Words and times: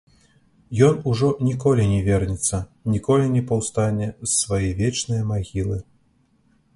Ён 0.87 0.95
ужо 1.11 1.27
ніколі 1.47 1.83
не 1.91 1.99
вернецца, 2.07 2.57
ніколі 2.93 3.29
не 3.35 3.41
паўстане 3.51 4.07
з 4.07 4.29
свае 4.39 4.69
вечнай 4.81 5.21
магілы. 5.33 5.77